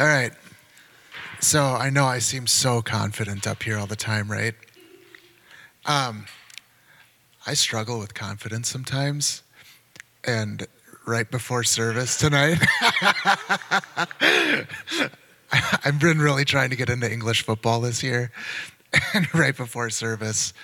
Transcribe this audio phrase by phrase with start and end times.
[0.00, 0.32] All right.
[1.40, 4.54] So I know I seem so confident up here all the time, right?
[5.84, 6.24] Um,
[7.46, 9.42] I struggle with confidence sometimes.
[10.24, 10.66] And
[11.06, 12.62] right before service tonight,
[15.84, 18.32] I've been really trying to get into English football this year.
[19.14, 20.54] And right before service,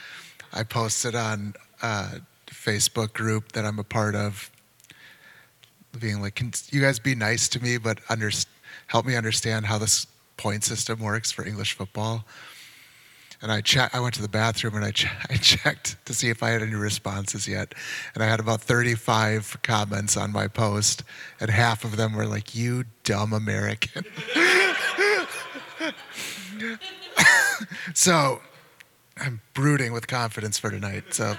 [0.52, 4.50] I posted on a Facebook group that I'm a part of,
[6.00, 8.30] being like, "Can you guys be nice to me, but under,
[8.86, 10.06] help me understand how this
[10.36, 12.24] point system works for English football?"
[13.42, 16.30] And I check, I went to the bathroom and I, che- I checked to see
[16.30, 17.74] if I had any responses yet,
[18.14, 21.02] and I had about 35 comments on my post,
[21.38, 24.04] and half of them were like, "You dumb American."
[27.94, 28.40] so
[29.18, 31.14] I'm brooding with confidence for tonight.
[31.14, 31.36] So,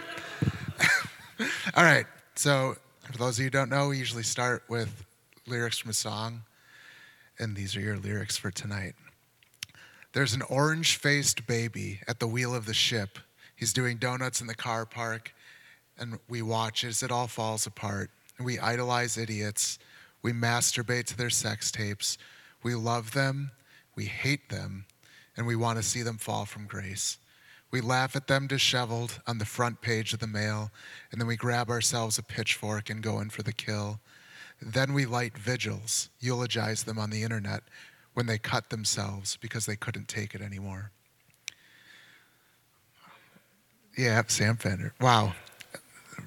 [1.76, 2.06] all right.
[2.36, 2.76] So,
[3.12, 5.06] for those of you who don't know, we usually start with
[5.48, 6.42] lyrics from a song,
[7.40, 8.96] and these are your lyrics for tonight.
[10.14, 13.20] There's an orange faced baby at the wheel of the ship.
[13.56, 15.34] He's doing donuts in the car park,
[15.98, 18.10] and we watch as it all falls apart.
[18.40, 19.80] We idolize idiots.
[20.22, 22.18] We masturbate to their sex tapes.
[22.64, 23.52] We love them.
[23.96, 24.86] We hate them.
[25.36, 27.18] And we want to see them fall from grace.
[27.70, 30.72] We laugh at them disheveled on the front page of the mail,
[31.12, 34.00] and then we grab ourselves a pitchfork and go in for the kill.
[34.62, 37.64] Then we light vigils, eulogize them on the internet
[38.14, 40.92] when they cut themselves because they couldn't take it anymore.
[43.98, 44.94] Yeah, Sam Fender.
[45.02, 45.34] Wow.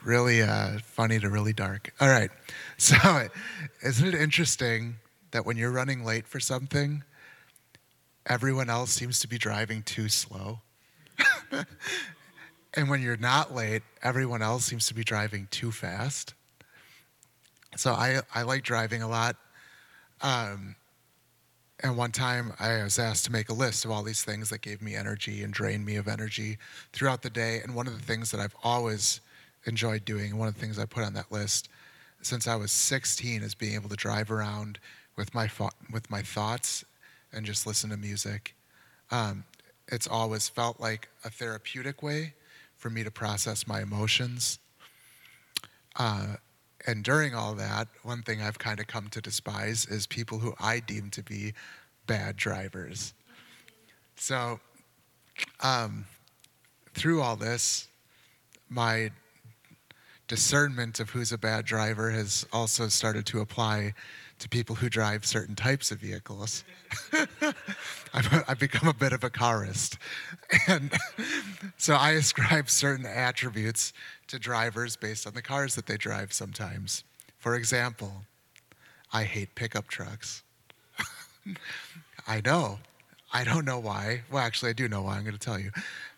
[0.05, 1.93] Really uh, funny to really dark.
[2.01, 2.31] All right.
[2.79, 3.29] So,
[3.83, 4.95] isn't it interesting
[5.33, 7.05] that when you're running late for something,
[8.25, 10.61] everyone else seems to be driving too slow?
[12.75, 16.33] and when you're not late, everyone else seems to be driving too fast.
[17.77, 19.37] So I, I like driving a lot.
[20.23, 20.75] Um,
[21.83, 24.61] and one time I was asked to make a list of all these things that
[24.61, 26.59] gave me energy and drained me of energy
[26.93, 27.61] throughout the day.
[27.63, 29.21] And one of the things that I've always
[29.65, 31.69] enjoyed doing, one of the things I put on that list
[32.23, 34.79] since I was 16, is being able to drive around
[35.17, 35.49] with my,
[35.91, 36.85] with my thoughts
[37.33, 38.55] and just listen to music.
[39.11, 39.45] Um,
[39.89, 42.35] it's always felt like a therapeutic way
[42.77, 44.59] for me to process my emotions.
[45.97, 46.37] Uh,
[46.87, 50.55] and during all that, one thing I've kind of come to despise is people who
[50.59, 51.53] I deem to be
[52.07, 53.15] bad drivers.
[54.17, 54.61] So,
[55.61, 56.05] um,
[56.95, 57.89] through all this,
[58.69, 59.11] my
[60.29, 63.95] discernment of who's a bad driver has also started to apply
[64.41, 66.65] to people who drive certain types of vehicles.
[68.13, 69.99] I've, I've, become a bit of a carist.
[70.67, 70.93] And
[71.77, 73.93] so I ascribe certain attributes
[74.29, 77.05] to drivers based on the cars that they drive sometimes.
[77.39, 78.25] For example,
[79.13, 80.43] I hate pickup trucks.
[82.27, 82.79] I know.
[83.33, 84.23] I don't know why.
[84.31, 85.17] Well, actually, I do know why.
[85.17, 85.71] I'm going to tell you.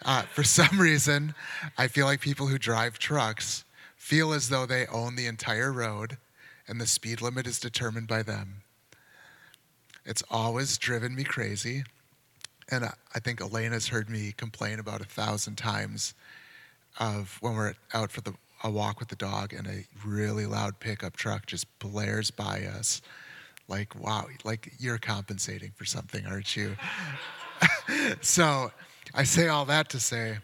[0.04, 1.34] Uh, for some reason,
[1.76, 3.64] I feel like people who drive trucks
[3.96, 6.16] feel as though they own the entire road
[6.72, 8.62] and the speed limit is determined by them.
[10.06, 11.84] It's always driven me crazy.
[12.70, 16.14] And I think Elena's heard me complain about a thousand times
[16.98, 18.32] of when we're out for the,
[18.64, 23.02] a walk with the dog and a really loud pickup truck just blares by us.
[23.68, 26.74] Like, wow, like you're compensating for something, aren't you?
[28.22, 28.72] so
[29.12, 30.38] I say all that to say,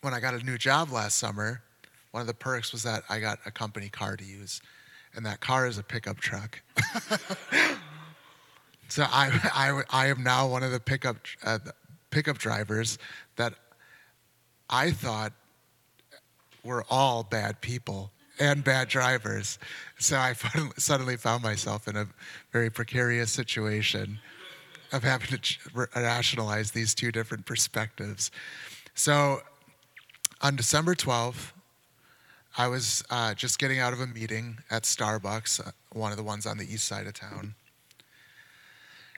[0.00, 1.62] when I got a new job last summer,
[2.10, 4.60] one of the perks was that I got a company car to use
[5.16, 6.60] and that car is a pickup truck.
[8.88, 11.58] so I, I, I am now one of the pickup, uh,
[12.10, 12.98] pickup drivers
[13.36, 13.54] that
[14.68, 15.32] I thought
[16.64, 19.58] were all bad people and bad drivers.
[19.98, 20.34] So I
[20.76, 22.08] suddenly found myself in a
[22.52, 24.18] very precarious situation
[24.92, 28.30] of having to rationalize these two different perspectives.
[28.94, 29.40] So
[30.40, 31.52] on December 12th,
[32.56, 36.22] I was uh, just getting out of a meeting at Starbucks, uh, one of the
[36.22, 37.56] ones on the east side of town.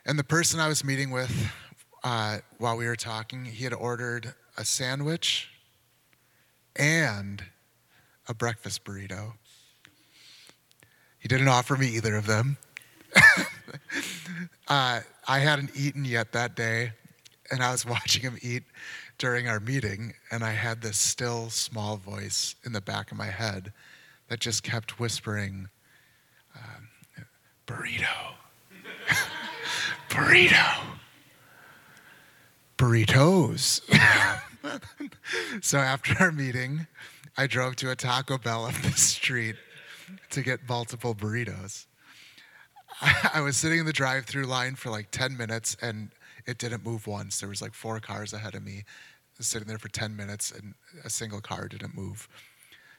[0.06, 1.52] And the person I was meeting with
[2.02, 5.50] uh, while we were talking, he had ordered a sandwich
[6.76, 7.44] and
[8.26, 9.34] a breakfast burrito.
[11.18, 12.56] He didn't offer me either of them.
[14.68, 16.92] uh, I hadn't eaten yet that day,
[17.50, 18.62] and I was watching him eat
[19.18, 23.26] during our meeting, and I had this still small voice in the back of my
[23.26, 23.72] head
[24.28, 25.68] that just kept whispering,
[26.54, 26.88] um,
[27.66, 28.34] burrito,
[30.10, 30.80] burrito,
[32.76, 33.80] burritos.
[35.62, 36.86] so after our meeting,
[37.36, 39.56] I drove to a Taco Bell up the street
[40.30, 41.86] to get multiple burritos.
[43.34, 46.10] I was sitting in the drive-through line for like 10 minutes and
[46.46, 47.40] it didn't move once.
[47.40, 48.84] There was like four cars ahead of me,
[49.40, 52.28] sitting there for 10 minutes and a single car didn't move.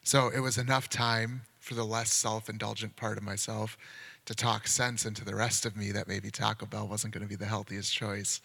[0.04, 3.78] So it was enough time for the less self-indulgent part of myself
[4.26, 7.30] to talk sense into the rest of me that maybe Taco Bell wasn't going to
[7.30, 8.42] be the healthiest choice.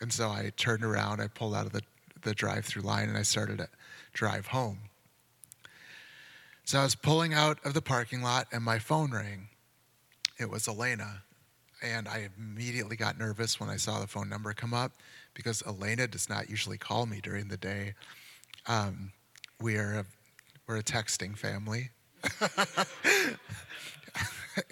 [0.00, 1.82] And so I turned around, I pulled out of the,
[2.22, 3.68] the drive-through line and I started to
[4.12, 4.78] drive home.
[6.64, 9.48] So I was pulling out of the parking lot and my phone rang.
[10.38, 11.22] It was Elena.
[11.82, 14.92] And I immediately got nervous when I saw the phone number come up
[15.34, 17.94] because Elena does not usually call me during the day.
[18.66, 19.12] Um,
[19.60, 20.06] we are a,
[20.66, 21.90] we're a texting family.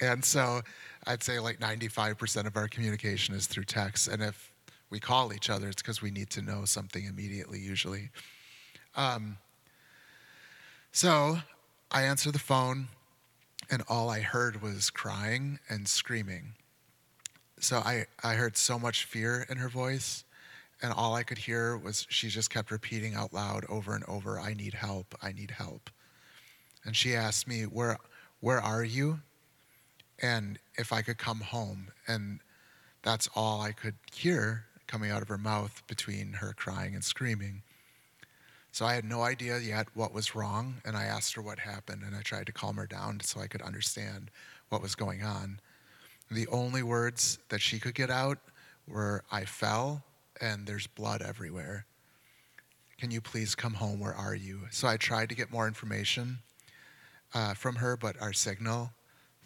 [0.01, 0.63] and so
[1.07, 4.09] I'd say like 95% of our communication is through text.
[4.09, 4.53] And if
[4.91, 8.11] we call each other, it's because we need to know something immediately, usually.
[8.97, 9.39] Um,
[10.93, 11.39] so
[11.91, 12.89] I answered the phone,
[13.71, 16.55] and all I heard was crying and screaming.
[17.61, 20.25] So I, I heard so much fear in her voice,
[20.83, 24.39] and all I could hear was she just kept repeating out loud over and over,
[24.39, 25.91] I need help, I need help.
[26.85, 27.99] And she asked me, Where,
[28.41, 29.21] where are you?
[30.21, 31.89] And if I could come home.
[32.07, 32.41] And
[33.03, 37.63] that's all I could hear coming out of her mouth between her crying and screaming.
[38.73, 42.03] So I had no idea yet what was wrong, and I asked her what happened,
[42.03, 44.31] and I tried to calm her down so I could understand
[44.69, 45.61] what was going on.
[46.31, 48.39] The only words that she could get out
[48.87, 50.03] were, I fell,
[50.41, 51.87] and there's blood everywhere.
[52.99, 54.01] Can you please come home?
[54.01, 54.63] Where are you?
[54.71, 56.39] So I tried to get more information
[57.35, 58.91] uh, from her, but our signal,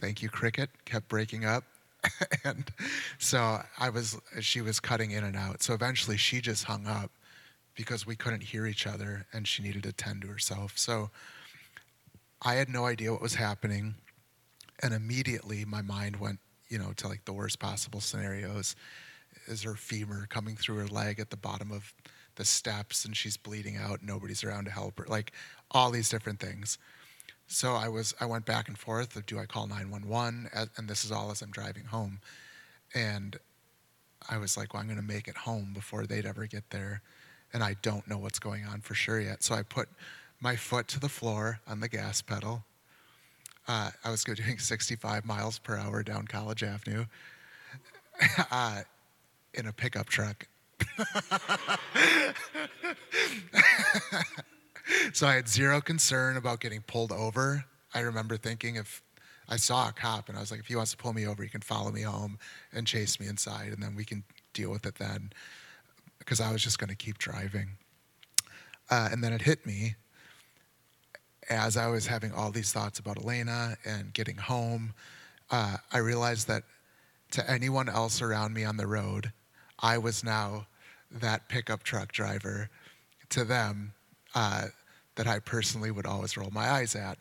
[0.00, 1.64] thank you, Cricket, kept breaking up.
[2.44, 2.70] and
[3.18, 5.62] so I was, she was cutting in and out.
[5.62, 7.10] So eventually she just hung up
[7.74, 10.72] because we couldn't hear each other and she needed to tend to herself.
[10.76, 11.10] So
[12.42, 13.94] I had no idea what was happening.
[14.80, 16.38] And immediately my mind went,
[16.68, 18.76] you know, to like the worst possible scenarios.
[19.46, 21.94] Is her femur coming through her leg at the bottom of
[22.38, 25.32] the steps and she's bleeding out, nobody's around to help her, like
[25.70, 26.78] all these different things.
[27.46, 31.04] So I was I went back and forth of do I call 911 and this
[31.04, 32.20] is all as I'm driving home.
[32.94, 33.36] And
[34.28, 37.02] I was like, well, I'm going to make it home before they'd ever get there
[37.52, 39.42] and I don't know what's going on for sure yet.
[39.42, 39.88] So I put
[40.40, 42.64] my foot to the floor on the gas pedal.
[43.68, 47.04] Uh, I was doing 65 miles per hour down College Avenue
[48.50, 48.80] uh,
[49.54, 50.48] in a pickup truck.
[55.12, 57.64] so I had zero concern about getting pulled over.
[57.94, 59.02] I remember thinking if
[59.48, 61.42] I saw a cop and I was like, if he wants to pull me over,
[61.42, 62.38] he can follow me home
[62.72, 65.30] and chase me inside, and then we can deal with it then
[66.18, 67.70] because I was just going to keep driving.
[68.90, 69.96] Uh, and then it hit me
[71.48, 74.92] as I was having all these thoughts about Elena and getting home.
[75.50, 76.64] Uh, I realized that
[77.32, 79.32] to anyone else around me on the road,
[79.78, 80.66] I was now
[81.10, 82.68] that pickup truck driver
[83.30, 83.92] to them
[84.34, 84.66] uh,
[85.16, 87.18] that I personally would always roll my eyes at.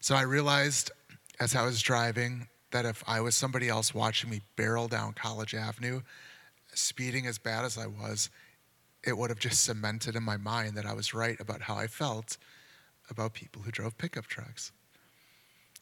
[0.00, 0.90] So I realized
[1.40, 5.54] as I was driving that if I was somebody else watching me barrel down College
[5.54, 6.00] Avenue,
[6.74, 8.30] speeding as bad as I was,
[9.04, 11.86] it would have just cemented in my mind that I was right about how I
[11.86, 12.36] felt
[13.12, 14.72] about people who drove pickup trucks.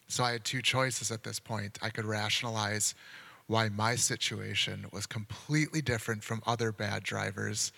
[0.09, 1.79] So I had two choices at this point.
[1.81, 2.95] I could rationalize
[3.47, 7.73] why my situation was completely different from other bad drivers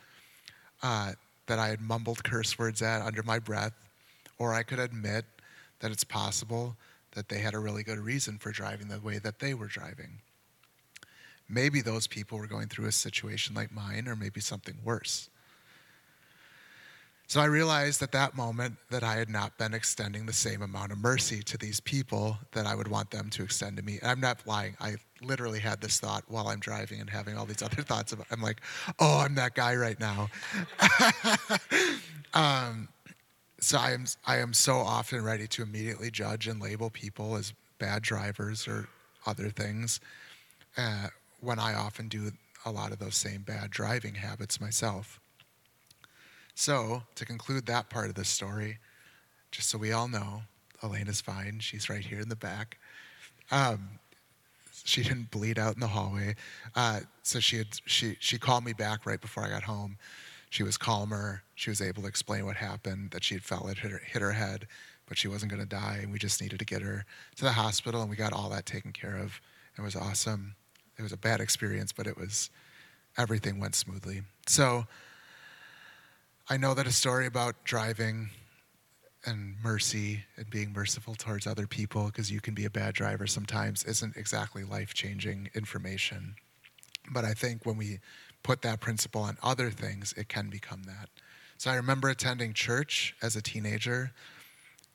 [0.82, 1.12] uh,
[1.46, 3.74] that I had mumbled curse words at under my breath,
[4.38, 5.24] or I could admit
[5.80, 6.76] that it's possible
[7.12, 10.20] that they had a really good reason for driving the way that they were driving.
[11.48, 15.28] Maybe those people were going through a situation like mine, or maybe something worse.
[17.32, 20.92] So I realized at that moment that I had not been extending the same amount
[20.92, 23.98] of mercy to these people that I would want them to extend to me.
[24.02, 24.76] And I'm not lying.
[24.78, 28.12] I literally had this thought while I'm driving and having all these other thoughts.
[28.12, 28.60] About, I'm like,
[28.98, 30.28] oh, I'm that guy right now.
[32.34, 32.88] um,
[33.58, 37.54] so I am, I am so often ready to immediately judge and label people as
[37.78, 38.90] bad drivers or
[39.24, 40.00] other things.
[40.76, 41.06] Uh,
[41.40, 42.30] when I often do
[42.66, 45.18] a lot of those same bad driving habits myself.
[46.54, 48.78] So, to conclude that part of the story,
[49.50, 50.42] just so we all know,
[50.82, 51.58] Elena's fine.
[51.60, 52.78] She's right here in the back.
[53.50, 53.88] Um,
[54.84, 56.34] she didn't bleed out in the hallway.
[56.74, 59.96] Uh, so she had she she called me back right before I got home.
[60.50, 61.42] She was calmer.
[61.54, 63.12] She was able to explain what happened.
[63.12, 64.66] That she had fell, it hit her, hit her head,
[65.08, 67.04] but she wasn't going to die, and we just needed to get her
[67.36, 69.40] to the hospital, and we got all that taken care of.
[69.78, 70.56] It was awesome
[70.98, 72.50] it was a bad experience, but it was
[73.18, 74.22] everything went smoothly.
[74.46, 74.86] So
[76.52, 78.28] I know that a story about driving
[79.24, 83.26] and mercy and being merciful towards other people because you can be a bad driver
[83.26, 86.34] sometimes isn't exactly life changing information.
[87.10, 88.00] But I think when we
[88.42, 91.08] put that principle on other things, it can become that.
[91.56, 94.12] So I remember attending church as a teenager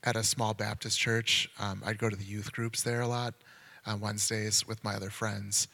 [0.04, 1.50] at a small Baptist church.
[1.58, 3.34] Um, I'd go to the youth groups there a lot
[3.84, 5.70] on Wednesdays with my other friends.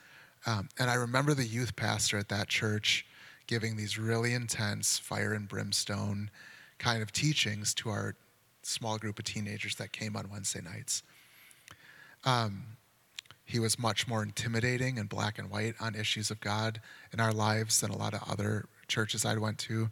[0.45, 3.05] Um, and I remember the youth pastor at that church
[3.47, 6.29] giving these really intense fire and brimstone
[6.77, 8.15] kind of teachings to our
[8.61, 11.03] small group of teenagers that came on Wednesday nights.
[12.25, 12.63] Um,
[13.45, 16.79] he was much more intimidating and black and white on issues of God
[17.11, 19.89] in our lives than a lot of other churches I went to.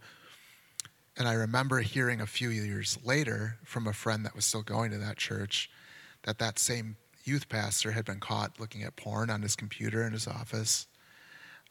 [1.17, 4.91] And I remember hearing a few years later from a friend that was still going
[4.91, 5.70] to that church
[6.24, 10.13] that that same youth pastor had been caught looking at porn on his computer in
[10.13, 10.88] his office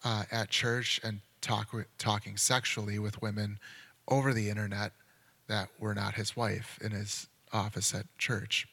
[0.05, 3.59] uh, at church and talk, talking sexually with women
[4.09, 4.93] over the internet
[5.49, 8.67] that were not his wife in his office at church.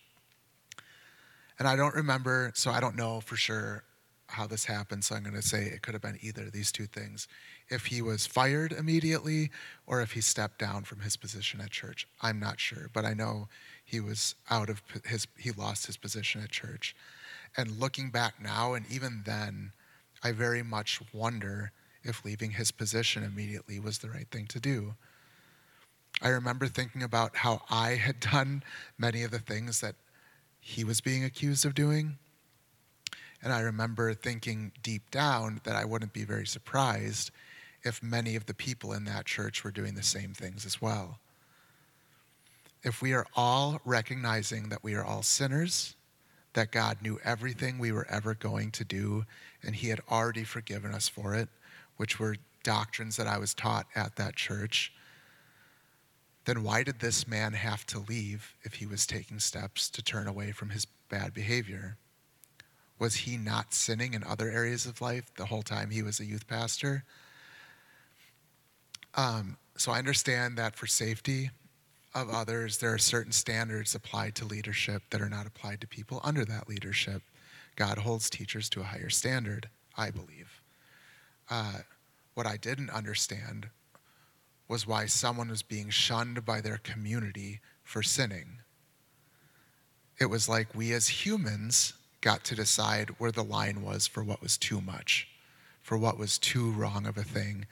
[1.59, 3.83] And I don't remember, so I don't know for sure
[4.27, 6.71] how this happened, so I'm going to say it could have been either of these
[6.71, 7.27] two things.
[7.69, 9.49] If he was fired immediately
[9.85, 12.07] or if he stepped down from his position at church.
[12.21, 13.47] I'm not sure, but I know
[13.83, 16.95] he was out of his, he lost his position at church.
[17.55, 19.71] And looking back now, and even then,
[20.23, 21.71] I very much wonder
[22.07, 24.95] if leaving his position immediately was the right thing to do.
[26.21, 28.63] I remember thinking about how I had done
[28.97, 29.95] many of the things that
[30.59, 32.17] he was being accused of doing.
[33.43, 37.31] And I remember thinking deep down that I wouldn't be very surprised
[37.83, 41.19] if many of the people in that church were doing the same things as well.
[42.83, 45.95] If we are all recognizing that we are all sinners,
[46.53, 49.25] that God knew everything we were ever going to do,
[49.63, 51.49] and He had already forgiven us for it,
[51.97, 54.93] which were doctrines that I was taught at that church,
[56.45, 60.27] then why did this man have to leave if he was taking steps to turn
[60.27, 61.97] away from his bad behavior?
[62.99, 66.25] Was he not sinning in other areas of life the whole time he was a
[66.25, 67.03] youth pastor?
[69.13, 71.51] Um, so I understand that for safety
[72.15, 76.21] of others, there are certain standards applied to leadership that are not applied to people
[76.23, 77.21] under that leadership.
[77.75, 80.56] God holds teachers to a higher standard, I believe.
[81.49, 81.79] Uh,
[82.33, 83.69] what I didn't understand
[84.67, 88.59] was why someone was being shunned by their community for sinning.
[90.19, 94.41] It was like we as humans got to decide where the line was for what
[94.41, 95.27] was too much,
[95.81, 97.65] for what was too wrong of a thing,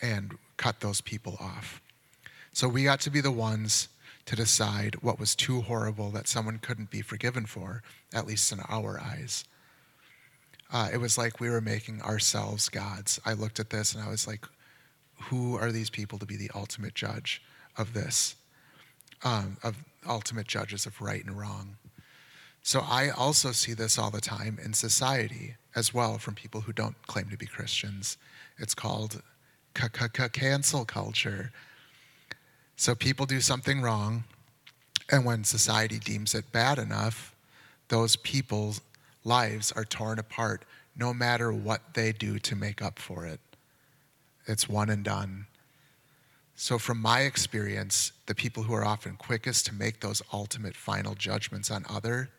[0.00, 1.80] and cut those people off.
[2.52, 3.88] So we got to be the ones
[4.26, 7.82] to decide what was too horrible that someone couldn't be forgiven for,
[8.14, 9.44] at least in our eyes.
[10.72, 13.20] Uh, it was like we were making ourselves gods.
[13.26, 14.46] I looked at this and I was like,
[15.24, 17.42] who are these people to be the ultimate judge
[17.76, 18.34] of this,
[19.22, 19.76] um, of
[20.08, 21.76] ultimate judges of right and wrong?
[22.62, 26.72] So I also see this all the time in society as well from people who
[26.72, 28.16] don't claim to be Christians.
[28.58, 29.22] It's called
[29.74, 31.52] cancel culture.
[32.76, 34.24] So people do something wrong,
[35.10, 37.34] and when society deems it bad enough,
[37.88, 38.80] those people's
[39.24, 40.64] lives are torn apart
[40.96, 43.40] no matter what they do to make up for it
[44.46, 45.46] it's one and done.
[46.54, 51.14] So, from my experience, the people who are often quickest to make those ultimate final
[51.14, 52.30] judgments on other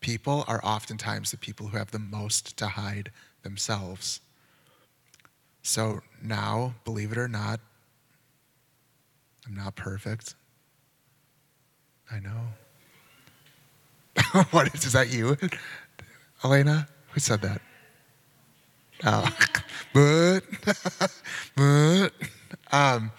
[0.00, 3.10] people are oftentimes the people who have the most to hide
[3.42, 4.20] themselves.
[5.62, 7.60] So, now, believe it or not,
[9.46, 10.34] I'm not perfect.
[12.10, 12.48] I know.
[14.50, 15.36] what is, is that you?
[16.44, 16.88] Elena?
[17.12, 17.60] Who said that?
[19.04, 19.28] Oh,
[19.94, 20.40] but,
[21.56, 22.12] but,
[22.72, 23.12] um,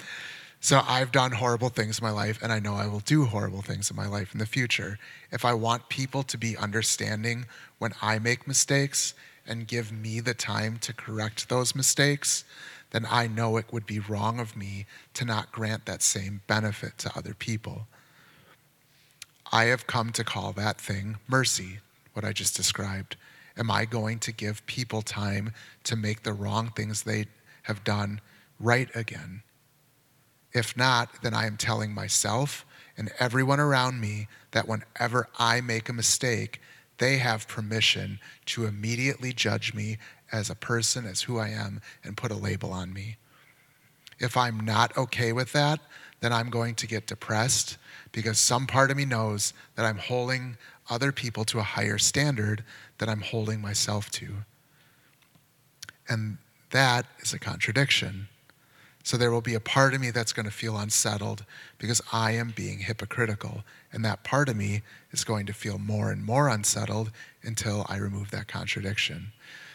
[0.61, 3.61] so I've done horrible things in my life, and I know I will do horrible
[3.61, 4.99] things in my life in the future.
[5.31, 7.45] If I want people to be understanding
[7.77, 9.13] when I make mistakes
[9.47, 12.43] and give me the time to correct those mistakes,
[12.91, 16.97] then I know it would be wrong of me to not grant that same benefit
[16.99, 17.87] to other people.
[19.51, 21.79] I have come to call that thing mercy,
[22.13, 23.15] what I just described.
[23.57, 27.25] Am I going to give people time to make the wrong things they
[27.63, 28.21] have done
[28.59, 29.43] right again?
[30.53, 32.65] If not, then I am telling myself
[32.97, 36.61] and everyone around me that whenever I make a mistake,
[36.97, 39.97] they have permission to immediately judge me
[40.31, 43.17] as a person, as who I am, and put a label on me.
[44.19, 45.79] If I'm not okay with that,
[46.21, 47.77] then I'm going to get depressed
[48.11, 50.57] because some part of me knows that I'm holding
[50.89, 52.63] other people to a higher standard
[52.97, 54.27] than I'm holding myself to.
[56.07, 56.37] And
[56.71, 58.27] that is a contradiction.
[59.03, 61.45] So there will be a part of me that's going to feel unsettled
[61.77, 63.63] because I am being hypocritical.
[63.93, 67.11] And that part of me is going to feel more and more unsettled
[67.41, 69.31] until I remove that contradiction.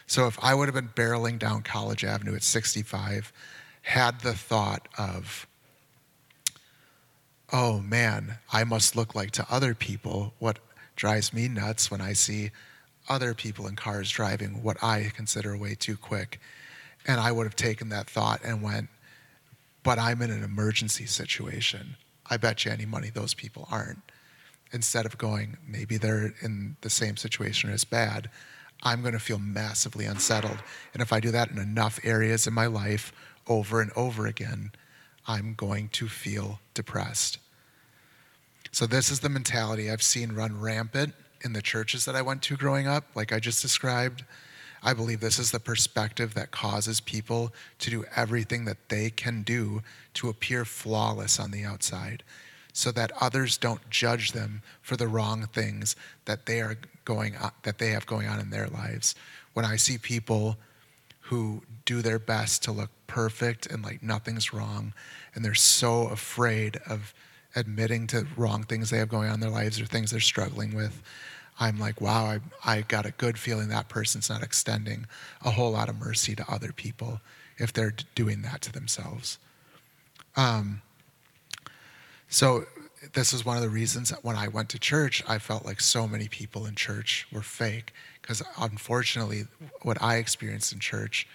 [0.07, 3.33] So if I would have been barreling down College Avenue at 65,
[3.83, 5.47] had the thought of,
[7.53, 10.59] oh man, I must look like to other people what
[10.97, 12.51] drives me nuts when I see
[13.09, 16.41] other people in cars driving what I consider way too quick.
[17.07, 18.89] And I would have taken that thought and went,
[19.83, 21.97] but I'm in an emergency situation.
[22.31, 24.01] I bet you any money those people aren't.
[24.73, 28.31] Instead of going, maybe they're in the same situation as bad,
[28.83, 30.59] I'm going to feel massively unsettled.
[30.93, 33.13] And if I do that in enough areas in my life
[33.47, 34.73] over and over again,
[35.27, 37.39] I'm going to feel depressed.
[38.73, 42.43] So, this is the mentality I've seen run rampant in the churches that I went
[42.43, 44.25] to growing up, like I just described.
[44.83, 49.43] I believe this is the perspective that causes people to do everything that they can
[49.43, 49.83] do
[50.15, 52.23] to appear flawless on the outside
[52.73, 57.53] so that others don't judge them for the wrong things that they are going on,
[57.63, 59.15] that they have going on in their lives.
[59.55, 60.59] When I see people
[61.25, 64.93] who do their best to look perfect and like nothing's wrong
[65.35, 67.15] and they're so afraid of
[67.57, 70.75] admitting to wrong things they have going on in their lives or things they're struggling
[70.75, 71.03] with,
[71.59, 75.07] I'm like, wow, I, I got a good feeling that person's not extending
[75.45, 77.21] a whole lot of mercy to other people
[77.59, 79.39] if they're doing that to themselves.
[80.37, 80.83] Um,
[82.29, 82.67] so,
[83.13, 85.81] this is one of the reasons that when I went to church, I felt like
[85.81, 87.93] so many people in church were fake.
[88.21, 89.45] Because unfortunately,
[89.83, 91.27] what I experienced in church,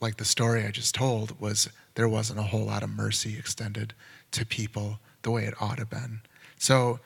[0.00, 3.94] like the story I just told, was there wasn't a whole lot of mercy extended
[4.32, 6.20] to people the way it ought to have been.
[6.58, 7.00] So,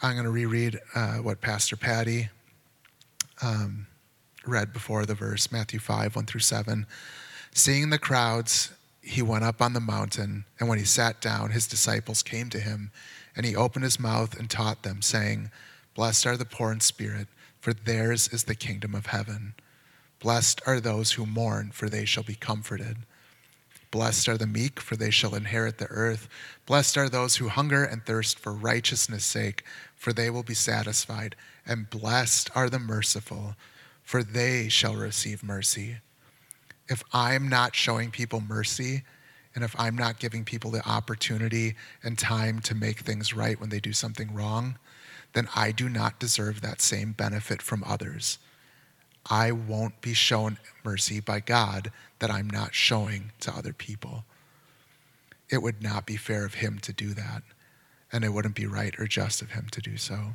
[0.00, 2.28] I'm going to reread uh, what Pastor Patty
[3.42, 3.88] um,
[4.46, 6.86] read before the verse, Matthew 5, 1 through 7.
[7.52, 8.70] Seeing the crowds,
[9.02, 12.60] he went up on the mountain, and when he sat down, his disciples came to
[12.60, 12.92] him,
[13.38, 15.52] and he opened his mouth and taught them, saying,
[15.94, 17.28] Blessed are the poor in spirit,
[17.60, 19.54] for theirs is the kingdom of heaven.
[20.18, 22.96] Blessed are those who mourn, for they shall be comforted.
[23.92, 26.28] Blessed are the meek, for they shall inherit the earth.
[26.66, 29.62] Blessed are those who hunger and thirst for righteousness' sake,
[29.94, 31.36] for they will be satisfied.
[31.64, 33.54] And blessed are the merciful,
[34.02, 35.98] for they shall receive mercy.
[36.88, 39.04] If I'm not showing people mercy,
[39.58, 43.70] and if I'm not giving people the opportunity and time to make things right when
[43.70, 44.78] they do something wrong,
[45.32, 48.38] then I do not deserve that same benefit from others.
[49.28, 51.90] I won't be shown mercy by God
[52.20, 54.24] that I'm not showing to other people.
[55.50, 57.42] It would not be fair of Him to do that,
[58.12, 60.34] and it wouldn't be right or just of Him to do so.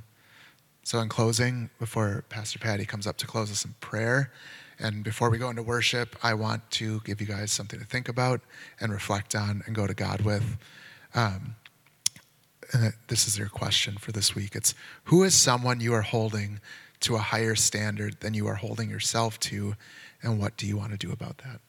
[0.84, 4.34] So, in closing, before Pastor Patty comes up to close us in prayer,
[4.84, 8.10] and before we go into worship, I want to give you guys something to think
[8.10, 8.42] about
[8.82, 10.58] and reflect on and go to God with.
[11.16, 11.56] Um,
[12.74, 14.56] and this is your question for this week.
[14.56, 16.60] It's who is someone you are holding
[17.00, 19.76] to a higher standard than you are holding yourself to,
[20.22, 21.62] and what do you want to do about that?